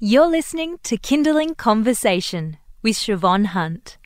You're 0.00 0.26
listening 0.26 0.78
to 0.82 0.98
Kinderling 0.98 1.56
Conversation 1.56 2.56
with 2.82 2.96
Shevonne 2.96 3.46
Hunt, 3.46 3.96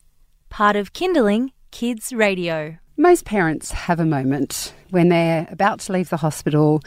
part 0.50 0.76
of 0.76 0.92
Kinderling 0.92 1.53
Kids 1.71 2.12
Radio. 2.12 2.76
Most 2.99 3.25
parents 3.25 3.72
have 3.72 3.98
a 3.98 4.04
moment 4.04 4.74
when 4.90 5.08
they're 5.08 5.48
about 5.50 5.80
to 5.80 5.94
leave 5.94 6.10
the 6.10 6.18
hospital 6.18 6.82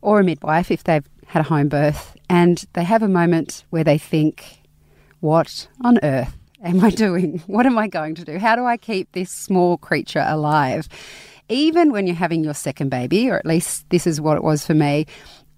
or 0.00 0.18
a 0.18 0.24
midwife 0.24 0.70
if 0.70 0.84
they've 0.84 1.06
had 1.26 1.40
a 1.40 1.48
home 1.48 1.68
birth, 1.68 2.16
and 2.30 2.64
they 2.72 2.84
have 2.84 3.02
a 3.02 3.08
moment 3.08 3.66
where 3.68 3.84
they 3.84 3.98
think, 3.98 4.62
What 5.20 5.68
on 5.84 5.98
earth 6.02 6.34
am 6.64 6.82
I 6.82 6.88
doing? 7.04 7.42
What 7.46 7.66
am 7.66 7.76
I 7.76 7.86
going 7.86 8.14
to 8.14 8.24
do? 8.24 8.38
How 8.38 8.56
do 8.56 8.64
I 8.64 8.78
keep 8.78 9.12
this 9.12 9.30
small 9.30 9.76
creature 9.76 10.24
alive? 10.26 10.88
Even 11.50 11.92
when 11.92 12.06
you're 12.06 12.16
having 12.16 12.44
your 12.44 12.54
second 12.54 12.88
baby, 12.88 13.28
or 13.28 13.36
at 13.36 13.46
least 13.46 13.84
this 13.90 14.06
is 14.06 14.22
what 14.22 14.38
it 14.38 14.42
was 14.42 14.64
for 14.64 14.74
me, 14.74 15.04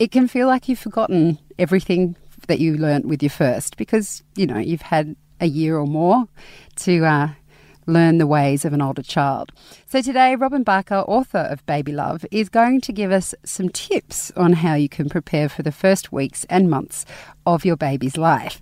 it 0.01 0.11
can 0.11 0.27
feel 0.27 0.49
like 0.49 0.69
you've 0.69 0.79
forgotten 0.81 1.39
everything 1.57 2.17
that 2.51 2.59
you 2.59 2.77
learnt 2.77 3.07
with 3.07 3.23
your 3.23 3.31
first 3.31 3.77
because, 3.77 4.25
you 4.35 4.45
know, 4.45 4.59
you've 4.59 4.83
had 4.83 5.15
a 5.41 5.47
year 5.47 5.79
or 5.79 5.87
more 5.87 6.27
to 6.75 7.05
uh, 7.05 7.29
learn 7.87 8.19
the 8.19 8.27
ways 8.27 8.65
of 8.65 8.73
an 8.73 8.83
older 8.83 9.05
child. 9.05 9.53
So 9.87 10.03
today, 10.03 10.35
Robin 10.35 10.65
Barker, 10.65 10.97
author 11.07 11.39
of 11.39 11.65
Baby 11.65 11.93
Love, 11.93 12.27
is 12.33 12.49
going 12.49 12.81
to 12.81 12.93
give 12.93 13.13
us 13.13 13.37
some 13.45 13.69
tips 13.69 14.33
on 14.37 14.55
how 14.55 14.75
you 14.75 14.89
can 14.89 15.09
prepare 15.09 15.49
for 15.49 15.63
the 15.63 15.71
first 15.71 16.11
weeks 16.11 16.45
and 16.51 16.69
months 16.69 17.07
of 17.47 17.65
your 17.65 17.77
baby's 17.77 18.17
life. 18.17 18.61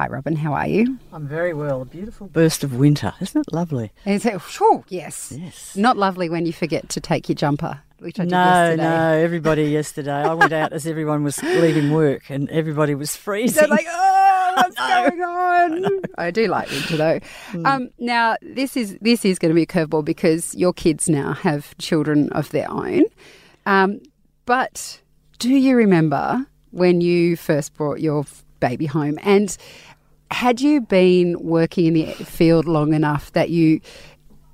Hi, 0.00 0.06
Robin. 0.06 0.34
How 0.34 0.54
are 0.54 0.66
you? 0.66 0.98
I'm 1.12 1.28
very 1.28 1.52
well. 1.52 1.82
A 1.82 1.84
beautiful 1.84 2.26
burst 2.28 2.64
of 2.64 2.74
winter. 2.74 3.12
Isn't 3.20 3.42
it 3.46 3.52
lovely? 3.52 3.92
Is 4.06 4.24
it? 4.24 4.40
Sure, 4.40 4.82
yes. 4.88 5.30
Yes. 5.36 5.76
Not 5.76 5.98
lovely 5.98 6.30
when 6.30 6.46
you 6.46 6.54
forget 6.54 6.88
to 6.88 7.02
take 7.02 7.28
your 7.28 7.36
jumper, 7.36 7.82
which 7.98 8.18
I 8.18 8.22
did 8.22 8.30
No, 8.30 8.38
yesterday. 8.38 8.82
no, 8.82 9.12
everybody 9.12 9.64
yesterday. 9.70 10.22
I 10.22 10.32
went 10.32 10.54
out 10.54 10.72
as 10.72 10.86
everyone 10.86 11.22
was 11.22 11.42
leaving 11.42 11.90
work 11.92 12.30
and 12.30 12.48
everybody 12.48 12.94
was 12.94 13.14
freezing. 13.14 13.60
They're 13.60 13.68
like, 13.68 13.84
oh, 13.90 14.52
what's 14.56 14.74
going 14.74 15.20
on? 15.20 16.00
I, 16.16 16.30
do 16.30 16.46
like 16.46 16.70
winter 16.70 16.96
though. 16.96 17.20
Hmm. 17.50 17.66
Um, 17.66 17.90
now 17.98 18.36
this 18.40 18.78
is 18.78 18.96
this 19.02 19.26
is 19.26 19.38
going 19.38 19.50
to 19.50 19.54
be 19.54 19.64
a 19.64 19.66
curveball 19.66 20.06
because 20.06 20.54
your 20.54 20.72
kids 20.72 21.10
now 21.10 21.34
have 21.34 21.76
children 21.76 22.30
of 22.32 22.48
their 22.52 22.70
own. 22.70 23.04
Um, 23.66 24.00
but 24.46 25.02
do 25.38 25.50
you 25.50 25.76
remember 25.76 26.46
when 26.70 27.02
you 27.02 27.36
first 27.36 27.74
brought 27.74 28.00
your 28.00 28.24
baby 28.60 28.84
home 28.84 29.18
and 29.22 29.56
had 30.30 30.60
you 30.60 30.80
been 30.80 31.40
working 31.40 31.86
in 31.86 31.94
the 31.94 32.12
field 32.24 32.66
long 32.66 32.94
enough 32.94 33.32
that 33.32 33.50
you 33.50 33.80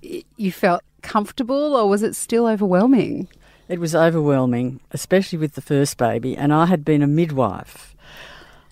you 0.02 0.52
felt 0.52 0.82
comfortable 1.02 1.74
or 1.76 1.88
was 1.88 2.02
it 2.02 2.14
still 2.14 2.46
overwhelming? 2.46 3.28
It 3.68 3.80
was 3.80 3.94
overwhelming, 3.94 4.80
especially 4.92 5.38
with 5.38 5.54
the 5.54 5.60
first 5.60 5.96
baby, 5.96 6.36
and 6.36 6.52
I 6.52 6.66
had 6.66 6.84
been 6.84 7.02
a 7.02 7.06
midwife. 7.06 7.96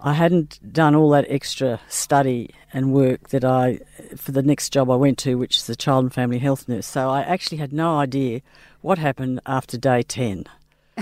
I 0.00 0.12
hadn't 0.12 0.60
done 0.72 0.94
all 0.94 1.10
that 1.10 1.24
extra 1.28 1.80
study 1.88 2.50
and 2.72 2.92
work 2.92 3.30
that 3.30 3.44
I, 3.44 3.80
for 4.16 4.32
the 4.32 4.42
next 4.42 4.70
job 4.70 4.90
I 4.90 4.96
went 4.96 5.18
to, 5.18 5.36
which 5.36 5.56
is 5.56 5.66
the 5.66 5.74
child 5.74 6.04
and 6.04 6.14
family 6.14 6.38
health 6.38 6.68
nurse. 6.68 6.86
So 6.86 7.08
I 7.08 7.22
actually 7.22 7.58
had 7.58 7.72
no 7.72 7.96
idea 7.96 8.42
what 8.82 8.98
happened 8.98 9.40
after 9.46 9.78
day 9.78 10.02
10. 10.02 10.44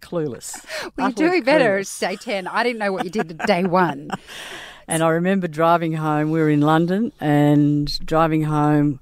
clueless. 0.00 0.64
Well, 0.96 1.08
you're 1.08 1.30
doing 1.30 1.42
better 1.42 1.80
clueless. 1.80 2.02
at 2.02 2.10
day 2.10 2.16
10. 2.16 2.46
I 2.46 2.62
didn't 2.62 2.78
know 2.78 2.92
what 2.92 3.04
you 3.04 3.10
did 3.10 3.32
at 3.40 3.46
day 3.46 3.64
one. 3.64 4.10
And 4.88 5.02
I 5.02 5.10
remember 5.10 5.46
driving 5.46 5.92
home. 5.92 6.30
We 6.30 6.40
were 6.40 6.48
in 6.48 6.62
London 6.62 7.12
and 7.20 8.06
driving 8.06 8.44
home 8.44 9.00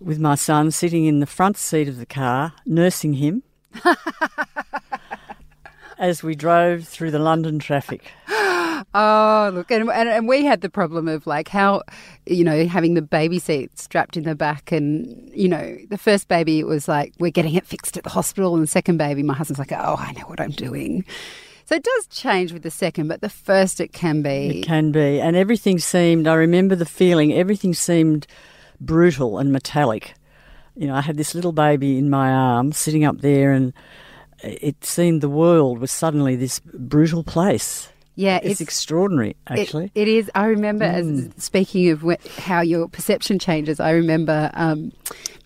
with 0.00 0.18
my 0.18 0.34
son 0.34 0.70
sitting 0.70 1.04
in 1.04 1.20
the 1.20 1.26
front 1.26 1.58
seat 1.58 1.88
of 1.88 1.98
the 1.98 2.06
car, 2.06 2.54
nursing 2.64 3.12
him 3.12 3.42
as 5.98 6.22
we 6.22 6.34
drove 6.34 6.88
through 6.88 7.10
the 7.10 7.18
London 7.18 7.58
traffic. 7.58 8.10
Oh, 8.94 9.50
look, 9.52 9.70
and, 9.70 9.90
and 9.90 10.08
and 10.08 10.26
we 10.26 10.44
had 10.44 10.62
the 10.62 10.70
problem 10.70 11.06
of 11.06 11.26
like 11.26 11.48
how, 11.48 11.82
you 12.24 12.42
know, 12.42 12.66
having 12.66 12.94
the 12.94 13.02
baby 13.02 13.38
seat 13.38 13.78
strapped 13.78 14.16
in 14.16 14.24
the 14.24 14.34
back, 14.34 14.72
and 14.72 15.30
you 15.34 15.48
know, 15.48 15.76
the 15.90 15.98
first 15.98 16.28
baby 16.28 16.58
it 16.58 16.66
was 16.66 16.88
like 16.88 17.12
we're 17.18 17.30
getting 17.30 17.54
it 17.54 17.66
fixed 17.66 17.98
at 17.98 18.04
the 18.04 18.10
hospital, 18.10 18.54
and 18.54 18.62
the 18.62 18.66
second 18.66 18.96
baby, 18.96 19.22
my 19.22 19.34
husband's 19.34 19.58
like, 19.58 19.70
oh, 19.72 19.96
I 19.98 20.12
know 20.12 20.22
what 20.22 20.40
I'm 20.40 20.50
doing. 20.50 21.04
So 21.70 21.76
it 21.76 21.84
does 21.84 22.08
change 22.08 22.52
with 22.52 22.64
the 22.64 22.70
second, 22.72 23.06
but 23.06 23.20
the 23.20 23.28
first 23.28 23.80
it 23.80 23.92
can 23.92 24.22
be. 24.22 24.58
It 24.58 24.64
can 24.64 24.90
be. 24.90 25.20
And 25.20 25.36
everything 25.36 25.78
seemed, 25.78 26.26
I 26.26 26.34
remember 26.34 26.74
the 26.74 26.84
feeling, 26.84 27.32
everything 27.32 27.74
seemed 27.74 28.26
brutal 28.80 29.38
and 29.38 29.52
metallic. 29.52 30.14
You 30.74 30.88
know, 30.88 30.96
I 30.96 31.00
had 31.00 31.16
this 31.16 31.32
little 31.32 31.52
baby 31.52 31.96
in 31.96 32.10
my 32.10 32.32
arms 32.32 32.76
sitting 32.76 33.04
up 33.04 33.20
there, 33.20 33.52
and 33.52 33.72
it 34.42 34.84
seemed 34.84 35.20
the 35.20 35.28
world 35.28 35.78
was 35.78 35.92
suddenly 35.92 36.34
this 36.34 36.58
brutal 36.58 37.22
place. 37.22 37.88
Yeah, 38.14 38.40
It's, 38.42 38.60
extraordinary, 38.60 39.36
actually. 39.46 39.86
Mm. 39.86 39.90
it 39.94 40.08
is. 40.08 40.30
I 40.34 40.46
remember, 40.46 40.84
as 40.84 41.30
speaking 41.38 41.90
of 41.90 42.02
wh- 42.02 42.40
how 42.40 42.60
your 42.60 42.88
perception 42.88 43.38
changes, 43.38 43.80
I 43.80 43.92
remember 43.92 44.50
um, 44.54 44.92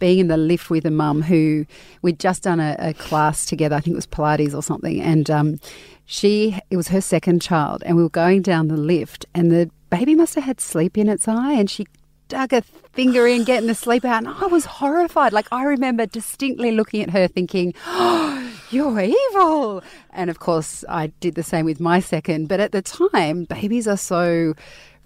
being 0.01 0.19
in 0.19 0.29
the 0.29 0.37
lift 0.37 0.71
with 0.71 0.85
a 0.87 0.91
mum 0.91 1.23
who 1.23 1.67
we'd 2.03 2.19
just 2.19 2.43
done 2.43 2.61
a, 2.61 2.75
a 2.79 2.95
class 2.95 3.47
together. 3.47 3.77
I 3.77 3.81
think 3.81 3.93
it 3.95 3.97
was 3.97 4.07
Pilates 4.07 4.55
or 4.55 4.63
something, 4.63 5.01
and 5.01 5.31
um, 5.31 5.61
she 6.07 6.59
it 6.71 6.77
was 6.77 6.89
her 6.89 7.01
second 7.01 7.43
child, 7.43 7.83
and 7.87 7.97
we 7.97 8.03
were 8.03 8.09
going 8.09 8.43
down 8.43 8.69
the 8.69 8.77
lift, 8.77 9.25
and 9.35 9.51
the 9.53 9.71
baby 9.91 10.15
must 10.15 10.35
have 10.35 10.45
had 10.45 10.61
sleep 10.61 10.99
in 10.99 11.09
its 11.09 11.29
eye, 11.29 11.53
and 11.53 11.71
she 11.71 11.87
dug 12.29 12.53
a 12.53 12.63
finger 12.95 13.27
in, 13.27 13.45
getting 13.45 13.69
the 13.69 13.75
sleep 13.75 14.05
out, 14.05 14.25
and 14.25 14.29
I 14.29 14.47
was 14.47 14.65
horrified. 14.65 15.33
Like 15.33 15.47
I 15.53 15.65
remember 15.65 16.07
distinctly 16.07 16.73
looking 16.73 17.03
at 17.03 17.11
her, 17.11 17.29
thinking. 17.29 17.75
Oh, 17.87 18.44
you're 18.75 19.01
evil. 19.01 19.83
And 20.11 20.29
of 20.29 20.39
course, 20.41 20.85
I 20.89 21.09
did 21.21 21.37
the 21.37 21.43
same 21.43 21.65
with 21.65 21.81
my 21.81 22.01
second. 22.01 22.49
But 22.49 22.61
at 22.61 22.73
the 22.73 22.83
time, 22.83 23.45
babies 23.45 23.87
are 23.89 23.97
so, 23.97 24.55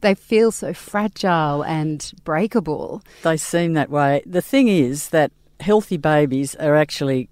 they 0.01 0.15
feel 0.15 0.51
so 0.51 0.73
fragile 0.73 1.63
and 1.63 2.13
breakable. 2.25 3.03
They 3.23 3.37
seem 3.37 3.75
that 3.75 3.91
way. 3.91 4.23
The 4.27 4.43
thing 4.43 4.69
is 4.69 5.11
that 5.11 5.31
healthy 5.61 5.97
babies 5.97 6.55
are 6.57 6.75
actually, 6.75 7.29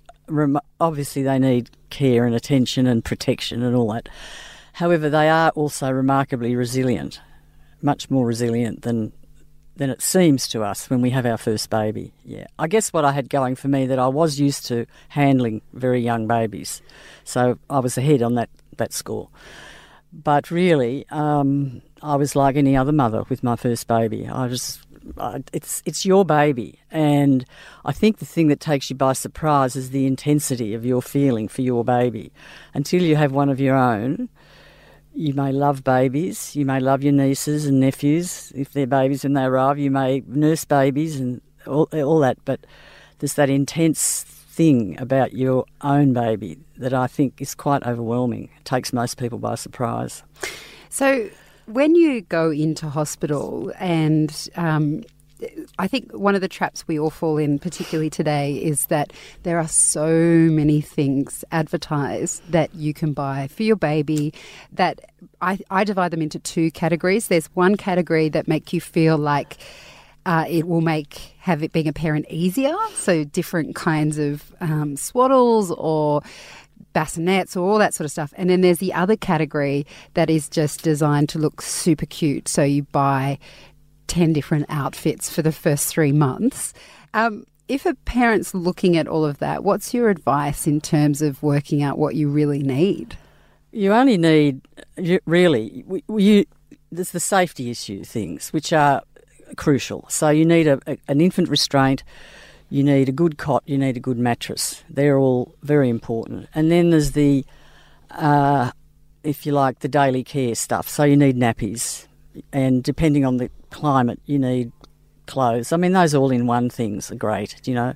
obviously, 0.81 1.23
they 1.23 1.39
need 1.39 1.71
care 1.91 2.27
and 2.27 2.35
attention 2.35 2.87
and 2.87 3.05
protection 3.05 3.63
and 3.63 3.75
all 3.75 3.93
that. 3.93 4.09
However, 4.75 5.09
they 5.09 5.31
are 5.31 5.51
also 5.51 5.91
remarkably 5.91 6.55
resilient, 6.55 7.21
much 7.81 8.11
more 8.11 8.27
resilient 8.27 8.83
than 8.83 9.13
than 9.77 9.91
it 9.91 10.03
seems 10.03 10.49
to 10.49 10.63
us 10.63 10.89
when 10.91 11.03
we 11.03 11.11
have 11.11 11.27
our 11.27 11.37
first 11.37 11.71
baby. 11.71 12.13
Yeah, 12.25 12.47
I 12.59 12.67
guess 12.67 12.93
what 12.93 13.05
I 13.05 13.13
had 13.13 13.29
going 13.29 13.57
for 13.57 13.69
me 13.69 13.87
that 13.87 13.99
I 13.99 14.09
was 14.09 14.41
used 14.41 14.67
to 14.67 14.87
handling 15.09 15.63
very 15.73 16.01
young 16.01 16.27
babies, 16.27 16.83
so 17.25 17.59
I 17.71 17.79
was 17.81 17.97
ahead 17.99 18.23
on 18.23 18.35
that 18.35 18.51
that 18.77 18.93
score. 18.93 19.29
But 20.13 20.51
really, 20.51 21.07
um, 21.11 21.83
I 22.03 22.17
was 22.17 22.35
like 22.35 22.57
any 22.57 22.77
other 22.77 22.93
mother 22.93 23.25
with 23.29 23.43
my 23.43 23.57
first 23.57 23.87
baby. 23.87 24.27
I 24.27 24.49
I, 25.19 25.43
it's 25.53 25.83
it's 25.85 26.05
your 26.05 26.25
baby, 26.25 26.81
and 26.91 27.45
I 27.85 27.93
think 27.93 28.19
the 28.19 28.27
thing 28.27 28.49
that 28.49 28.61
takes 28.61 28.91
you 28.91 28.97
by 28.97 29.13
surprise 29.13 29.77
is 29.77 29.91
the 29.91 30.07
intensity 30.07 30.75
of 30.75 30.85
your 30.85 31.03
feeling 31.03 31.49
for 31.49 31.63
your 31.63 31.85
baby. 31.85 32.33
Until 32.75 33.03
you 33.03 33.17
have 33.17 33.33
one 33.33 33.49
of 33.49 33.61
your 33.61 33.77
own, 33.77 34.29
you 35.17 35.33
may 35.33 35.51
love 35.51 35.83
babies, 35.83 36.55
you 36.55 36.67
may 36.67 36.79
love 36.79 37.03
your 37.03 37.13
nieces 37.13 37.65
and 37.65 37.81
nephews 37.81 38.53
if 38.55 38.73
they're 38.73 38.87
babies 38.87 39.23
when 39.23 39.33
they 39.33 39.45
arrive. 39.45 39.79
You 39.79 39.91
may 39.91 40.23
nurse 40.27 40.65
babies 40.65 41.19
and 41.19 41.41
all, 41.67 41.89
all 41.93 42.19
that, 42.21 42.39
but 42.45 42.61
there's 43.19 43.35
that 43.35 43.49
intense 43.49 44.25
thing 44.25 44.99
about 45.01 45.33
your 45.33 45.65
own 45.81 46.13
baby 46.13 46.59
that 46.77 46.93
I 46.93 47.07
think 47.07 47.41
is 47.41 47.55
quite 47.55 47.83
overwhelming. 47.87 48.51
It 48.59 48.65
takes 48.65 48.93
most 48.93 49.19
people 49.19 49.39
by 49.39 49.55
surprise. 49.55 50.23
So 50.91 51.31
when 51.67 51.95
you 51.95 52.21
go 52.23 52.51
into 52.51 52.89
hospital 52.89 53.73
and 53.79 54.49
um, 54.57 55.03
I 55.79 55.87
think 55.87 56.13
one 56.13 56.35
of 56.35 56.41
the 56.41 56.49
traps 56.49 56.87
we 56.89 56.99
all 56.99 57.11
fall 57.11 57.37
in, 57.37 57.59
particularly 57.59 58.11
today, 58.11 58.57
is 58.57 58.87
that 58.87 59.13
there 59.43 59.59
are 59.59 59.69
so 59.69 60.09
many 60.09 60.81
things 60.81 61.45
advertised 61.53 62.43
that 62.51 62.75
you 62.75 62.95
can 62.95 63.13
buy 63.13 63.49
for 63.49 63.63
your 63.63 63.77
baby. 63.77 64.33
That 64.73 65.01
I, 65.41 65.59
I 65.71 65.85
divide 65.85 66.11
them 66.11 66.23
into 66.23 66.39
two 66.39 66.71
categories. 66.71 67.29
There's 67.29 67.47
one 67.55 67.77
category 67.77 68.29
that 68.31 68.49
make 68.49 68.73
you 68.73 68.81
feel 68.81 69.19
like 69.19 69.59
uh, 70.25 70.45
it 70.49 70.67
will 70.67 70.81
make 70.81 71.35
have 71.39 71.63
it 71.63 71.73
being 71.73 71.87
a 71.87 71.93
parent 71.93 72.27
easier. 72.29 72.75
So 72.95 73.25
different 73.25 73.77
kinds 73.77 74.19
of 74.19 74.53
um, 74.61 74.97
swaddles 74.97 75.71
or 75.79 76.23
bassinets 76.95 77.57
or 77.57 77.61
all 77.61 77.79
that 77.79 77.95
sort 77.95 78.07
of 78.07 78.11
stuff. 78.11 78.33
And 78.37 78.51
then 78.51 78.63
there's 78.63 78.79
the 78.79 78.93
other 78.95 79.17
category 79.17 79.87
that 80.15 80.31
is 80.31 80.49
just 80.49 80.83
designed 80.83 81.29
to 81.31 81.39
look 81.39 81.63
super 81.63 82.07
cute. 82.07 82.49
So 82.49 82.63
you 82.63 82.85
buy 82.85 83.39
10 84.07 84.33
different 84.33 84.67
outfits 84.69 85.33
for 85.33 85.43
the 85.43 85.53
first 85.53 85.89
three 85.89 86.13
months. 86.13 86.73
Um, 87.15 87.45
if 87.69 87.87
a 87.87 87.95
parent's 87.95 88.55
looking 88.55 88.97
at 88.97 89.09
all 89.09 89.25
of 89.25 89.39
that, 89.39 89.65
what's 89.65 89.93
your 89.93 90.09
advice 90.09 90.67
in 90.67 90.81
terms 90.81 91.23
of 91.23 91.43
working 91.43 91.83
out 91.83 91.99
what 91.99 92.15
you 92.15 92.29
really 92.29 92.63
need? 92.63 93.17
You 93.73 93.93
only 93.93 94.17
need, 94.17 94.61
you, 94.97 95.21
really, 95.27 95.85
you, 96.09 96.47
there's 96.91 97.11
the 97.11 97.21
safety 97.21 97.71
issue 97.71 98.05
things, 98.05 98.53
which 98.53 98.73
are 98.73 99.03
crucial. 99.57 100.07
So 100.09 100.29
you 100.29 100.45
need 100.45 100.67
a, 100.67 100.81
a, 100.87 100.97
an 101.09 101.21
infant 101.21 101.49
restraint, 101.49 102.05
you 102.71 102.83
need 102.83 103.09
a 103.09 103.13
good 103.13 103.39
cot, 103.39 103.63
you 103.67 103.79
need 103.79 103.97
a 103.97 104.01
good 104.01 104.19
mattress. 104.19 104.85
They're 104.89 105.19
all 105.19 105.55
very 105.63 105.89
important. 105.89 106.49
And 106.55 106.71
then 106.71 106.91
there's 106.91 107.13
the 107.13 107.45
uh, 108.11 108.71
if 109.27 109.45
you 109.45 109.53
like, 109.53 109.81
the 109.81 109.89
daily 109.89 110.25
care 110.25 110.55
stuff. 110.55 110.89
So 110.89 111.05
you 111.05 111.17
need 111.17 111.37
nappies, 111.37 112.06
and 112.53 112.83
depending 112.83 113.25
on 113.25 113.37
the 113.39 113.51
climate, 113.71 114.21
you 114.27 114.39
need 114.39 114.73
clothes. 115.27 115.73
I 115.73 115.77
mean, 115.77 115.93
those 115.93 116.15
all 116.15 116.31
in 116.31 116.47
one 116.47 116.71
things 116.71 117.11
are 117.11 117.17
great. 117.17 117.67
You 117.67 117.75
know, 117.75 117.95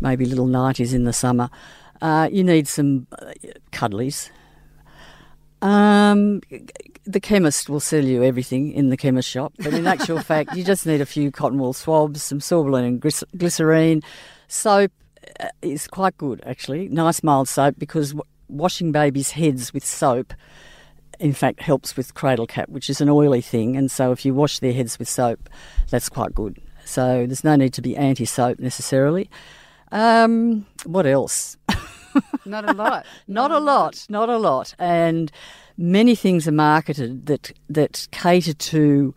maybe 0.00 0.24
little 0.26 0.46
nighties 0.46 0.94
in 0.94 1.04
the 1.04 1.12
summer. 1.12 1.50
Uh, 2.00 2.28
you 2.30 2.44
need 2.44 2.68
some 2.68 3.06
uh, 3.12 3.32
cuddlies. 3.72 4.30
Um, 5.62 6.42
the 7.04 7.20
chemist 7.20 7.70
will 7.70 7.80
sell 7.80 8.04
you 8.04 8.22
everything 8.22 8.72
in 8.72 8.90
the 8.90 8.96
chemist 8.96 9.28
shop, 9.28 9.54
but 9.58 9.72
in 9.72 9.86
actual 9.86 10.20
fact, 10.22 10.54
you 10.54 10.64
just 10.64 10.86
need 10.86 11.00
a 11.00 11.06
few 11.06 11.30
cotton 11.30 11.58
wool 11.58 11.72
swabs, 11.72 12.22
some 12.22 12.40
sorbolene 12.40 12.86
and 12.86 13.00
glyc- 13.00 13.24
glycerine. 13.36 14.02
Soap 14.48 14.92
uh, 15.40 15.48
is 15.62 15.88
quite 15.88 16.16
good, 16.18 16.42
actually. 16.44 16.88
Nice 16.88 17.22
mild 17.22 17.48
soap 17.48 17.76
because 17.78 18.10
w- 18.10 18.22
washing 18.48 18.92
babies' 18.92 19.30
heads 19.32 19.72
with 19.72 19.84
soap, 19.84 20.34
in 21.18 21.32
fact, 21.32 21.60
helps 21.60 21.96
with 21.96 22.14
cradle 22.14 22.46
cap, 22.46 22.68
which 22.68 22.90
is 22.90 23.00
an 23.00 23.08
oily 23.08 23.40
thing. 23.40 23.76
And 23.76 23.90
so, 23.90 24.12
if 24.12 24.24
you 24.24 24.34
wash 24.34 24.58
their 24.58 24.72
heads 24.72 24.98
with 24.98 25.08
soap, 25.08 25.48
that's 25.90 26.08
quite 26.08 26.34
good. 26.34 26.60
So, 26.84 27.26
there's 27.26 27.44
no 27.44 27.56
need 27.56 27.72
to 27.74 27.82
be 27.82 27.96
anti 27.96 28.24
soap 28.24 28.58
necessarily. 28.58 29.28
Um, 29.92 30.66
what 30.84 31.06
else? 31.06 31.56
Not 32.44 32.68
a 32.68 32.72
lot. 32.72 33.04
not 33.28 33.50
a 33.50 33.58
lot, 33.58 34.06
not 34.08 34.28
a 34.28 34.38
lot. 34.38 34.74
And 34.78 35.30
many 35.76 36.14
things 36.14 36.48
are 36.48 36.52
marketed 36.52 37.26
that 37.26 37.52
that 37.68 38.08
cater 38.10 38.54
to, 38.54 39.14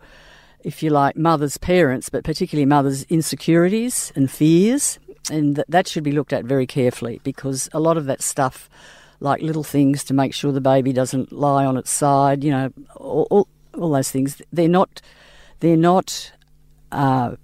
if 0.62 0.82
you 0.82 0.90
like, 0.90 1.16
mothers' 1.16 1.56
parents, 1.56 2.08
but 2.08 2.24
particularly 2.24 2.66
mothers' 2.66 3.04
insecurities 3.04 4.12
and 4.14 4.30
fears, 4.30 4.98
and 5.30 5.56
that, 5.56 5.66
that 5.70 5.88
should 5.88 6.04
be 6.04 6.12
looked 6.12 6.32
at 6.32 6.44
very 6.44 6.66
carefully 6.66 7.20
because 7.24 7.68
a 7.72 7.80
lot 7.80 7.96
of 7.96 8.06
that 8.06 8.22
stuff, 8.22 8.68
like 9.20 9.42
little 9.42 9.64
things 9.64 10.02
to 10.04 10.14
make 10.14 10.34
sure 10.34 10.50
the 10.52 10.60
baby 10.60 10.92
doesn't 10.92 11.30
lie 11.30 11.64
on 11.64 11.76
its 11.76 11.90
side, 11.90 12.42
you 12.42 12.50
know, 12.50 12.72
all, 12.96 13.26
all, 13.30 13.48
all 13.78 13.90
those 13.90 14.10
things, 14.10 14.42
they're 14.52 14.68
not, 14.68 15.00
they're 15.60 15.76
not. 15.76 16.32
Uh, 16.90 17.36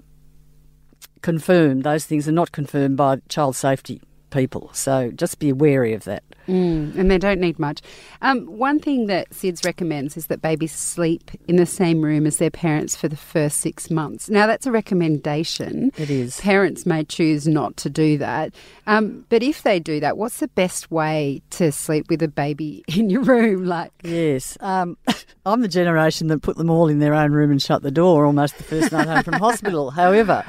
confirmed. 1.23 1.83
Those 1.83 2.05
things 2.05 2.29
are 2.29 2.33
not 2.33 2.53
confirmed 2.53 2.97
by 2.97 3.17
child 3.29 3.57
safety 3.57 4.01
people. 4.31 4.71
So 4.73 5.11
just 5.11 5.39
be 5.39 5.53
wary 5.53 5.93
of 5.95 6.05
that. 6.05 6.23
Mm, 6.49 6.97
and 6.97 7.11
they 7.11 7.19
don't 7.19 7.41
need 7.41 7.59
much. 7.59 7.81
Um, 8.23 8.47
one 8.47 8.79
thing 8.79 9.07
that 9.07 9.31
SIDS 9.31 9.65
recommends 9.65 10.17
is 10.17 10.27
that 10.29 10.41
babies 10.41 10.73
sleep 10.73 11.31
in 11.49 11.57
the 11.57 11.67
same 11.67 12.03
room 12.03 12.27
as 12.27 12.37
their 12.37 12.51
parents 12.51 12.95
for 12.95 13.09
the 13.09 13.17
first 13.17 13.59
six 13.59 13.91
months. 13.91 14.31
Now, 14.31 14.47
that's 14.47 14.67
a 14.67 14.71
recommendation. 14.71 15.91
It 15.97 16.09
is. 16.11 16.41
Parents 16.41 16.87
may 16.87 17.05
choose 17.05 17.49
not 17.49 17.77
to 17.79 17.91
do 17.91 18.17
that. 18.19 18.55
Um, 18.87 19.25
but 19.29 19.43
if 19.43 19.63
they 19.63 19.81
do 19.81 19.99
that, 20.01 20.17
what's 20.17 20.39
the 20.39 20.49
best 20.49 20.91
way 20.91 21.43
to 21.51 21.73
sleep 21.73 22.09
with 22.09 22.23
a 22.23 22.29
baby 22.29 22.85
in 22.89 23.11
your 23.11 23.23
room? 23.23 23.65
Like, 23.65 23.93
Yes. 24.03 24.57
Um, 24.61 24.97
I'm 25.47 25.61
the 25.61 25.69
generation 25.69 26.29
that 26.29 26.43
put 26.43 26.57
them 26.57 26.71
all 26.71 26.89
in 26.89 26.99
their 26.99 27.15
own 27.15 27.33
room 27.33 27.51
and 27.51 27.61
shut 27.61 27.83
the 27.83 27.91
door 27.91 28.25
almost 28.25 28.57
the 28.59 28.65
first 28.65 28.93
night 28.93 29.09
home 29.09 29.23
from 29.23 29.35
hospital. 29.35 29.91
However, 29.91 30.45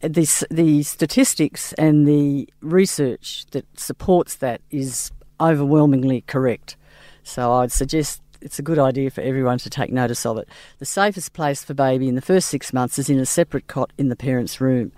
the, 0.00 0.46
the 0.50 0.82
statistics 0.82 1.72
and 1.74 2.06
the 2.06 2.48
research 2.60 3.46
that 3.52 3.66
supports 3.78 4.36
that 4.36 4.60
is 4.70 5.10
overwhelmingly 5.40 6.22
correct. 6.22 6.76
So 7.22 7.52
I'd 7.52 7.72
suggest 7.72 8.20
it's 8.40 8.58
a 8.58 8.62
good 8.62 8.78
idea 8.78 9.10
for 9.10 9.22
everyone 9.22 9.58
to 9.58 9.70
take 9.70 9.90
notice 9.90 10.26
of 10.26 10.36
it. 10.36 10.48
The 10.78 10.86
safest 10.86 11.32
place 11.32 11.64
for 11.64 11.72
baby 11.74 12.08
in 12.08 12.14
the 12.14 12.20
first 12.20 12.48
six 12.48 12.72
months 12.72 12.98
is 12.98 13.08
in 13.08 13.18
a 13.18 13.26
separate 13.26 13.66
cot 13.66 13.92
in 13.96 14.10
the 14.10 14.16
parent's 14.16 14.60
room. 14.60 14.92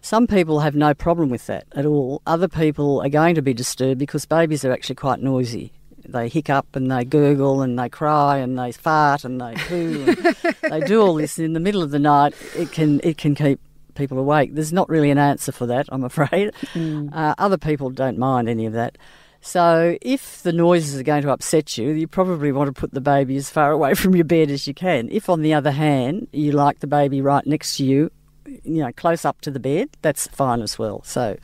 Some 0.00 0.26
people 0.26 0.60
have 0.60 0.74
no 0.74 0.94
problem 0.94 1.28
with 1.28 1.46
that 1.46 1.66
at 1.72 1.86
all. 1.86 2.22
Other 2.26 2.48
people 2.48 3.00
are 3.00 3.08
going 3.08 3.34
to 3.36 3.42
be 3.42 3.54
disturbed 3.54 3.98
because 3.98 4.26
babies 4.26 4.64
are 4.64 4.72
actually 4.72 4.96
quite 4.96 5.20
noisy. 5.20 5.72
They 6.04 6.28
hiccup 6.28 6.74
and 6.74 6.90
they 6.90 7.04
gurgle 7.04 7.62
and 7.62 7.78
they 7.78 7.88
cry 7.88 8.38
and 8.38 8.58
they 8.58 8.72
fart 8.72 9.24
and 9.24 9.40
they 9.40 9.54
poo. 9.54 10.04
and 10.06 10.56
they 10.70 10.80
do 10.80 11.02
all 11.02 11.14
this 11.14 11.38
in 11.38 11.52
the 11.52 11.60
middle 11.60 11.82
of 11.82 11.90
the 11.90 11.98
night. 11.98 12.34
It 12.56 12.72
can 12.72 13.00
it 13.04 13.18
can 13.18 13.34
keep 13.34 13.60
people 13.98 14.18
awake. 14.18 14.54
There's 14.54 14.72
not 14.72 14.88
really 14.88 15.10
an 15.10 15.18
answer 15.18 15.52
for 15.52 15.66
that, 15.66 15.86
I'm 15.90 16.04
afraid. 16.12 16.52
Uh, 16.74 17.34
other 17.36 17.58
people 17.58 17.90
don't 17.90 18.16
mind 18.18 18.48
any 18.48 18.64
of 18.64 18.72
that. 18.72 18.96
So, 19.40 19.96
if 20.02 20.42
the 20.42 20.52
noises 20.52 20.98
are 20.98 21.04
going 21.04 21.22
to 21.22 21.30
upset 21.30 21.78
you, 21.78 21.90
you 21.90 22.08
probably 22.08 22.50
want 22.50 22.74
to 22.74 22.78
put 22.78 22.92
the 22.92 23.00
baby 23.00 23.36
as 23.36 23.50
far 23.50 23.70
away 23.78 23.94
from 23.94 24.14
your 24.14 24.24
bed 24.24 24.50
as 24.50 24.66
you 24.66 24.74
can. 24.74 25.08
If, 25.10 25.28
on 25.28 25.42
the 25.42 25.54
other 25.54 25.70
hand, 25.70 26.28
you 26.32 26.52
like 26.52 26.80
the 26.80 26.86
baby 26.86 27.20
right 27.20 27.46
next 27.46 27.76
to 27.76 27.84
you, 27.84 28.10
you 28.46 28.82
know, 28.82 28.92
close 28.92 29.24
up 29.24 29.40
to 29.42 29.50
the 29.50 29.60
bed, 29.60 29.90
that's 30.02 30.26
fine 30.28 30.60
as 30.60 30.78
well. 30.78 31.02
So, 31.04 31.36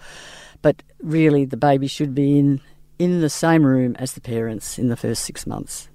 but 0.63 0.83
really, 1.03 1.45
the 1.45 1.57
baby 1.57 1.87
should 1.87 2.15
be 2.15 2.39
in 2.39 2.61
in 2.99 3.21
the 3.21 3.31
same 3.31 3.65
room 3.65 3.97
as 3.99 4.13
the 4.13 4.21
parents 4.21 4.79
in 4.79 4.89
the 4.89 4.97
first 4.97 5.25
six 5.25 5.47
months. 5.47 5.89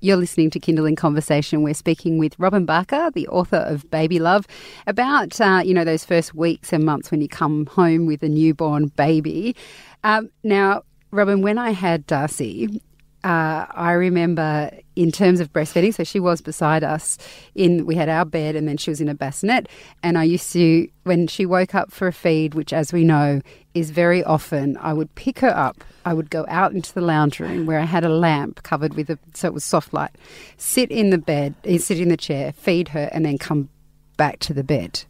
You're 0.00 0.16
listening 0.16 0.50
to 0.50 0.60
Kinderling 0.60 0.96
Conversation. 0.96 1.62
We're 1.62 1.74
speaking 1.74 2.18
with 2.18 2.38
Robin 2.38 2.66
Barker, 2.66 3.10
the 3.14 3.26
author 3.28 3.56
of 3.56 3.90
Baby 3.90 4.18
Love, 4.18 4.46
about 4.86 5.40
uh, 5.40 5.62
you 5.64 5.72
know 5.72 5.84
those 5.84 6.04
first 6.04 6.34
weeks 6.34 6.72
and 6.72 6.84
months 6.84 7.10
when 7.10 7.20
you 7.20 7.28
come 7.28 7.66
home 7.66 8.06
with 8.06 8.22
a 8.22 8.28
newborn 8.28 8.88
baby. 8.88 9.56
Um, 10.02 10.30
now, 10.42 10.82
Robin, 11.10 11.40
when 11.40 11.58
I 11.58 11.70
had 11.70 12.06
Darcy, 12.06 12.80
uh, 13.24 13.64
I 13.70 13.92
remember 13.92 14.70
in 14.96 15.10
terms 15.10 15.40
of 15.40 15.50
breastfeeding, 15.50 15.94
so 15.94 16.04
she 16.04 16.20
was 16.20 16.42
beside 16.42 16.84
us 16.84 17.16
in 17.54 17.86
we 17.86 17.94
had 17.94 18.10
our 18.10 18.26
bed 18.26 18.54
and 18.54 18.68
then 18.68 18.76
she 18.76 18.90
was 18.90 19.00
in 19.00 19.08
a 19.08 19.14
bassinet 19.14 19.66
and 20.02 20.18
I 20.18 20.24
used 20.24 20.52
to 20.52 20.88
when 21.04 21.26
she 21.26 21.46
woke 21.46 21.74
up 21.74 21.90
for 21.90 22.06
a 22.06 22.12
feed, 22.12 22.54
which 22.54 22.74
as 22.74 22.92
we 22.92 23.02
know 23.02 23.40
is 23.72 23.90
very 23.90 24.22
often, 24.22 24.76
I 24.76 24.92
would 24.92 25.14
pick 25.14 25.38
her 25.38 25.48
up, 25.48 25.82
I 26.04 26.12
would 26.12 26.28
go 26.28 26.44
out 26.48 26.72
into 26.72 26.92
the 26.92 27.00
lounge 27.00 27.40
room 27.40 27.64
where 27.64 27.80
I 27.80 27.84
had 27.84 28.04
a 28.04 28.10
lamp 28.10 28.62
covered 28.62 28.92
with 28.92 29.08
a 29.08 29.18
so 29.32 29.48
it 29.48 29.54
was 29.54 29.64
soft 29.64 29.94
light, 29.94 30.10
sit 30.58 30.90
in 30.90 31.08
the 31.08 31.18
bed, 31.18 31.54
eh, 31.64 31.78
sit 31.78 31.98
in 31.98 32.10
the 32.10 32.18
chair, 32.18 32.52
feed 32.52 32.88
her 32.88 33.08
and 33.10 33.24
then 33.24 33.38
come 33.38 33.70
back 34.18 34.38
to 34.40 34.52
the 34.52 34.62
bed. 34.62 35.04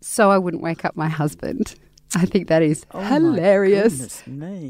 So 0.00 0.32
I 0.32 0.38
wouldn't 0.38 0.62
wake 0.62 0.84
up 0.84 0.96
my 0.96 1.08
husband. 1.08 1.76
I 2.16 2.24
think 2.26 2.48
that 2.48 2.62
is 2.62 2.86
Oh 2.92 3.00
hilarious. 3.00 4.22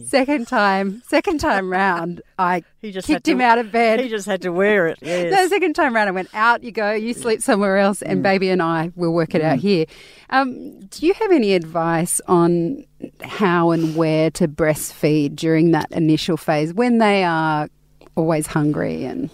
Second 0.07 0.49
time, 0.49 1.03
second 1.07 1.39
time 1.39 1.71
round, 1.71 2.21
I 2.39 2.65
He 2.83 2.91
just 2.91 3.07
kicked 3.07 3.29
him 3.29 3.41
out 3.41 3.59
of 3.59 3.71
bed. 3.71 4.01
He 4.01 4.09
just 4.09 4.27
had 4.27 4.43
to 4.43 4.51
wear 4.53 4.89
it. 4.89 4.99
Yes. 5.03 5.33
No, 5.33 5.47
second 5.49 5.75
time 5.75 5.95
round, 5.95 6.09
I 6.09 6.13
went 6.13 6.29
out. 6.35 6.63
You 6.65 6.73
go. 6.73 6.93
You 6.93 7.15
sleep 7.15 7.41
somewhere 7.43 7.79
else, 7.79 8.01
Mm. 8.01 8.11
and 8.11 8.23
baby 8.23 8.51
and 8.51 8.61
I 8.61 8.91
will 8.97 9.13
work 9.15 9.35
it 9.35 9.43
out 9.43 9.59
here. 9.59 9.87
Um, 10.31 10.81
do 10.87 11.07
you 11.07 11.15
have 11.15 11.31
any 11.31 11.55
advice 11.55 12.21
on 12.27 12.85
how 13.23 13.71
and 13.71 13.95
where 13.95 14.31
to 14.33 14.49
breastfeed 14.49 15.37
during 15.37 15.71
that 15.71 15.87
initial 15.93 16.37
phase 16.37 16.75
when 16.75 16.99
they 16.99 17.23
are 17.25 17.69
always 18.17 18.47
hungry 18.49 19.05
and 19.05 19.31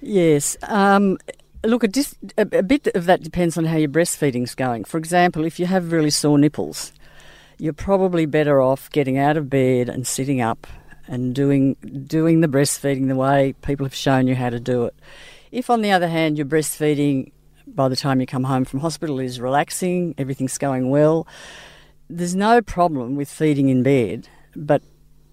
Yes. 0.00 0.56
Um, 0.64 1.18
look, 1.64 1.82
a, 1.84 1.88
dis- 1.88 2.14
a 2.36 2.44
bit 2.44 2.88
of 2.94 3.06
that 3.06 3.22
depends 3.22 3.56
on 3.56 3.64
how 3.64 3.76
your 3.76 3.88
breastfeeding's 3.88 4.54
going. 4.54 4.84
For 4.84 4.98
example, 4.98 5.44
if 5.44 5.58
you 5.58 5.66
have 5.66 5.92
really 5.92 6.10
sore 6.10 6.38
nipples, 6.38 6.92
you're 7.58 7.72
probably 7.72 8.26
better 8.26 8.60
off 8.60 8.90
getting 8.90 9.18
out 9.18 9.36
of 9.36 9.48
bed 9.48 9.88
and 9.88 10.06
sitting 10.06 10.40
up 10.40 10.66
and 11.06 11.34
doing 11.34 11.74
doing 12.06 12.40
the 12.40 12.48
breastfeeding 12.48 13.08
the 13.08 13.16
way 13.16 13.54
people 13.62 13.84
have 13.84 13.94
shown 13.94 14.26
you 14.26 14.34
how 14.34 14.50
to 14.50 14.60
do 14.60 14.84
it. 14.84 14.94
If, 15.52 15.70
on 15.70 15.82
the 15.82 15.92
other 15.92 16.08
hand, 16.08 16.36
you're 16.36 16.46
breastfeeding 16.46 17.30
by 17.66 17.88
the 17.88 17.96
time 17.96 18.20
you 18.20 18.26
come 18.26 18.44
home 18.44 18.64
from 18.64 18.80
hospital 18.80 19.18
is 19.18 19.40
relaxing, 19.40 20.14
everything's 20.18 20.58
going 20.58 20.90
well, 20.90 21.26
there's 22.10 22.34
no 22.34 22.60
problem 22.60 23.16
with 23.16 23.30
feeding 23.30 23.68
in 23.68 23.82
bed, 23.82 24.28
but 24.54 24.82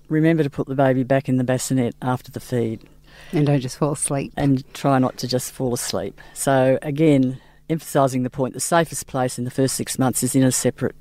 remember 0.10 0.44
to 0.44 0.50
put 0.50 0.68
the 0.68 0.76
baby 0.76 1.04
back 1.04 1.28
in 1.28 1.38
the 1.38 1.44
bassinet 1.44 1.96
after 2.02 2.32
the 2.32 2.40
feed 2.40 2.88
and 3.32 3.46
don't 3.46 3.60
just 3.60 3.78
fall 3.78 3.94
asleep. 3.94 4.34
and 4.38 4.64
try 4.74 5.00
not 5.00 5.18
to 5.18 5.28
just 5.28 5.52
fall 5.52 5.74
asleep. 5.74 6.20
So 6.34 6.80
again, 6.82 7.40
emphasising 7.70 8.24
the 8.24 8.30
point, 8.30 8.54
the 8.54 8.60
safest 8.60 9.08
place 9.08 9.38
in 9.38 9.46
the 9.46 9.52
first 9.52 9.76
six 9.76 10.00
months 10.00 10.24
is 10.24 10.36
in 10.36 10.44
a 10.44 10.52
separate 10.52 10.96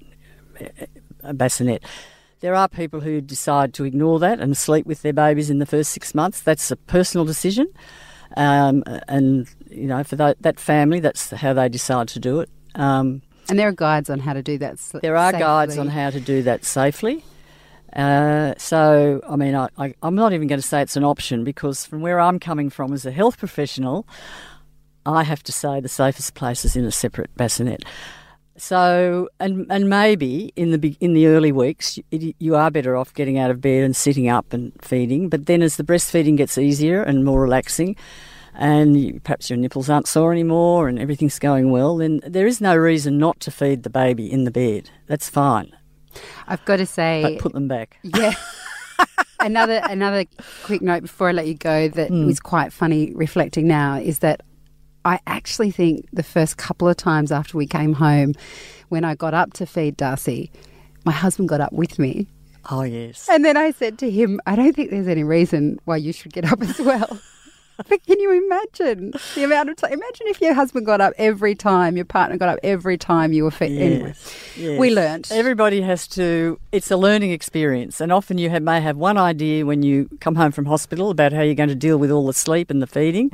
uh, 1.25 1.33
bassinet. 1.33 1.83
There 2.41 2.55
are 2.55 2.69
people 2.69 3.01
who 3.01 3.21
decide 3.21 3.75
to 3.75 3.85
ignore 3.85 4.19
that 4.21 4.41
and 4.41 4.57
sleep 4.57 4.87
with 4.87 5.03
their 5.03 5.13
babies 5.13 5.51
in 5.51 5.59
the 5.59 5.67
first 5.67 5.93
six 5.93 6.15
months. 6.15 6.41
That's 6.41 6.71
a 6.71 6.77
personal 6.77 7.25
decision, 7.27 7.67
um, 8.37 8.83
and 9.09 9.47
you 9.69 9.87
know, 9.87 10.03
for 10.05 10.17
that, 10.17 10.41
that 10.43 10.59
family, 10.59 11.01
that's 11.01 11.31
how 11.31 11.53
they 11.53 11.69
decide 11.69 12.09
to 12.09 12.19
do 12.21 12.41
it. 12.41 12.49
Um, 12.75 13.23
And 13.49 13.59
there 13.59 13.69
are 13.69 13.73
guides 13.73 14.09
on 14.09 14.21
how 14.21 14.33
to 14.33 14.43
do 14.43 14.57
that. 14.59 14.79
there 15.03 15.17
are 15.17 15.33
guides 15.33 15.75
safely. 15.75 15.89
on 15.89 15.93
how 15.95 16.11
to 16.11 16.21
do 16.21 16.43
that 16.43 16.65
safely. 16.65 17.25
Uh, 17.95 18.55
so, 18.57 19.21
I 19.29 19.37
mean, 19.37 19.55
I, 19.57 19.69
I, 19.77 19.95
I'm 20.03 20.15
not 20.15 20.33
even 20.33 20.47
going 20.47 20.61
to 20.61 20.67
say 20.67 20.81
it's 20.81 20.97
an 20.97 21.05
option 21.05 21.43
because 21.45 21.85
from 21.85 22.01
where 22.03 22.21
I'm 22.21 22.39
coming 22.39 22.71
from 22.71 22.93
as 22.93 23.05
a 23.05 23.11
health 23.11 23.37
professional, 23.39 24.07
I 25.05 25.25
have 25.25 25.43
to 25.45 25.53
say 25.53 25.81
the 25.81 25.89
safest 25.89 26.35
place 26.35 26.65
is 26.65 26.77
in 26.77 26.85
a 26.85 26.93
separate 26.93 27.35
bassinet. 27.37 27.85
So, 28.61 29.29
and 29.41 29.67
and 29.71 29.89
maybe 29.89 30.53
in 30.55 30.71
the 30.79 30.97
in 31.01 31.15
the 31.15 31.27
early 31.29 31.51
weeks, 31.51 31.99
you, 32.11 32.35
you 32.39 32.57
are 32.57 32.71
better 32.71 32.95
off 32.95 33.15
getting 33.15 33.39
out 33.39 33.51
of 33.51 33.61
bed 33.61 33.85
and 33.85 33.97
sitting 33.97 34.29
up 34.29 34.53
and 34.53 34.73
feeding. 34.83 35.31
But 35.31 35.47
then, 35.47 35.63
as 35.63 35.77
the 35.77 35.83
breastfeeding 35.83 36.37
gets 36.37 36.59
easier 36.59 37.03
and 37.03 37.25
more 37.25 37.41
relaxing, 37.41 37.97
and 38.55 39.01
you, 39.01 39.21
perhaps 39.21 39.49
your 39.49 39.57
nipples 39.57 39.89
aren't 39.89 40.07
sore 40.07 40.31
anymore 40.31 40.89
and 40.89 40.99
everything's 40.99 41.39
going 41.39 41.71
well, 41.71 41.97
then 41.97 42.21
there 42.27 42.47
is 42.47 42.61
no 42.61 42.77
reason 42.77 43.17
not 43.17 43.41
to 43.41 43.51
feed 43.51 43.83
the 43.83 43.91
baby 43.91 44.31
in 44.31 44.45
the 44.45 44.51
bed. 44.51 44.91
That's 45.07 45.31
fine, 45.31 45.73
I've 46.47 46.65
got 46.67 46.77
to 46.77 46.87
say, 46.87 47.23
but 47.23 47.39
put 47.39 47.53
them 47.55 47.67
back. 47.67 47.99
yeah. 48.03 48.35
another 49.41 49.81
another 49.85 50.27
quick 50.65 50.83
note 50.83 51.01
before 51.03 51.31
I 51.31 51.33
let 51.33 51.47
you 51.47 51.55
go 51.55 51.89
that 51.89 52.09
Hmm. 52.09 52.27
was 52.27 52.41
quite 52.41 52.73
funny 52.75 53.13
reflecting 53.15 53.67
now 53.67 53.95
is 53.95 54.19
that 54.19 54.43
I 55.05 55.21
actually 55.27 55.71
think 55.71 56.07
the 56.13 56.23
first 56.23 56.57
couple 56.57 56.89
of 56.89 56.97
times 56.97 57.33
after 57.33 57.57
we 57.57 57.67
came 57.67 57.95
home, 57.95 58.35
when 58.89 59.05
I 59.05 59.15
got 59.15 59.35
up 59.35 59.53
to 59.55 59.67
feed 59.67 59.97
Darcy, 59.97 60.51
my 61.05 61.13
husband 61.13 61.49
got 61.49 61.61
up 61.61 61.73
with 61.73 61.99
me. 61.99 62.27
Oh, 62.71 62.83
yes. 62.83 63.27
And 63.31 63.45
then 63.45 63.57
I 63.57 63.71
said 63.71 63.99
to 64.01 64.11
him, 64.11 64.41
I 64.47 64.55
don't 64.57 64.75
think 64.75 64.91
there's 64.91 65.09
any 65.09 65.25
reason 65.25 65.79
why 65.87 65.97
you 65.97 66.13
should 66.13 66.33
get 66.33 66.51
up 66.51 66.61
as 66.61 66.79
well. 66.79 67.19
but 67.89 68.05
can 68.07 68.21
you 68.21 68.33
imagine 68.33 69.13
the 69.35 69.45
amount 69.45 69.71
of 69.71 69.77
time? 69.77 69.93
Imagine 69.93 70.27
if 70.27 70.41
your 70.41 70.55
husband 70.55 70.87
got 70.87 71.01
up 71.01 71.13
every 71.19 71.55
time, 71.55 71.97
your 71.97 72.05
partner 72.05 72.37
got 72.37 72.49
up 72.49 72.59
every 72.63 72.99
time 72.99 73.33
you 73.33 73.45
were 73.45 73.51
fed. 73.51 73.71
Anyway, 73.73 74.15
Yes. 74.57 74.79
we 74.79 74.91
learnt. 74.95 75.31
Everybody 75.33 75.81
has 75.81 76.07
to, 76.09 76.59
it's 76.73 76.91
a 76.91 76.97
learning 76.97 77.31
experience. 77.31 78.01
And 78.01 78.13
often 78.13 78.39
you 78.39 78.51
have, 78.51 78.63
may 78.63 78.81
have 78.81 78.97
one 78.97 79.17
idea 79.17 79.65
when 79.65 79.83
you 79.83 80.09
come 80.21 80.35
home 80.35 80.53
from 80.53 80.67
hospital 80.67 81.11
about 81.11 81.33
how 81.33 81.43
you're 81.43 81.55
going 81.55 81.69
to 81.69 81.75
deal 81.75 81.97
with 81.99 82.11
all 82.11 82.27
the 82.27 82.35
sleep 82.35 82.71
and 82.71 82.83
the 82.83 82.87
feeding, 82.87 83.31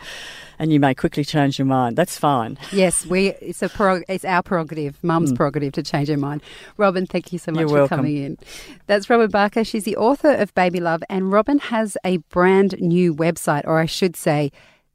and 0.58 0.72
you 0.72 0.80
may 0.80 0.94
quickly 0.94 1.24
change 1.24 1.58
your 1.58 1.66
mind. 1.66 1.96
That's 1.96 2.18
fine. 2.18 2.58
Yes, 2.72 3.04
we. 3.04 3.28
It's 3.40 3.62
a 3.62 3.68
prerog- 3.68 4.04
it's 4.08 4.24
our 4.24 4.42
prerogative, 4.42 5.02
Mum's 5.02 5.32
mm. 5.32 5.36
prerogative, 5.36 5.72
to 5.74 5.82
change 5.82 6.08
her 6.08 6.16
mind. 6.16 6.42
Robin, 6.76 7.06
thank 7.06 7.32
you 7.32 7.38
so 7.38 7.52
much. 7.52 7.60
You're 7.60 7.68
for 7.68 7.74
welcome. 7.74 7.98
coming 7.98 8.16
in. 8.16 8.38
That's 8.86 9.10
Robin 9.10 9.30
Barker. 9.30 9.64
She's 9.64 9.84
the 9.84 9.96
author 9.96 10.32
of 10.32 10.54
Baby 10.54 10.80
Love, 10.80 11.02
and 11.10 11.30
Robin 11.30 11.58
has 11.58 11.98
a 12.04 12.18
brand 12.18 12.80
new 12.80 13.14
website, 13.14 13.62
or 13.66 13.78
I 13.78 13.86
should 13.86 14.16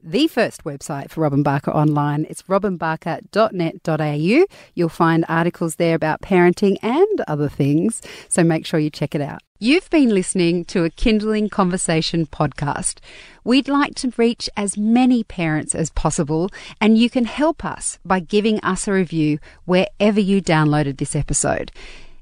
the 0.04 0.28
first 0.28 0.64
website 0.64 1.10
for 1.10 1.22
Robin 1.22 1.42
Barker 1.44 1.72
online. 1.72 2.26
It's 2.30 2.44
robinbarker.net.au. 2.44 4.46
You'll 4.74 4.90
find 4.90 5.26
articles 5.28 5.76
there 5.76 5.96
about 5.96 6.22
parenting 6.22 6.78
and 6.82 7.22
other 7.28 7.50
things, 7.50 8.02
so 8.28 8.44
make 8.44 8.66
sure 8.66 8.80
you 8.80 8.90
check 8.90 9.16
it 9.16 9.22
out. 9.22 9.40
You've 9.60 9.90
been 9.92 10.10
listening 10.10 10.66
to 10.66 10.84
a 10.86 10.90
Kinderling 10.90 11.52
Conversation 11.52 12.26
podcast. 12.26 12.98
We'd 13.44 13.68
like 13.68 13.94
to 13.96 14.12
reach 14.18 14.50
as 14.58 14.76
many 14.76 15.24
parents 15.24 15.76
as 15.76 15.92
possible, 15.92 16.50
and 16.80 16.98
you 16.98 17.12
can 17.12 17.26
help 17.26 17.64
us 17.64 18.00
by 18.04 18.22
giving 18.22 18.60
us 18.62 18.88
a 18.88 18.94
review 18.94 19.38
wherever 19.66 20.20
you 20.20 20.42
downloaded 20.42 20.98
this 20.98 21.16
episode. 21.16 21.72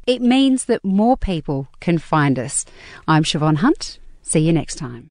It 0.05 0.21
means 0.21 0.65
that 0.65 0.83
more 0.83 1.15
people 1.15 1.69
can 1.79 1.97
find 1.97 2.37
us. 2.37 2.65
I'm 3.07 3.23
Shevonne 3.23 3.57
Hunt. 3.57 3.99
See 4.21 4.41
you 4.41 4.51
next 4.51 4.75
time. 4.75 5.07